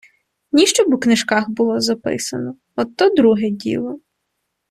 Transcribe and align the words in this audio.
Ні, 0.51 0.65
щоб 0.67 0.93
у 0.93 0.97
книжках 0.97 1.49
було 1.49 1.79
записано, 1.79 2.55
от 2.75 2.95
то 2.95 3.15
друге 3.15 3.49
діло... 3.49 3.99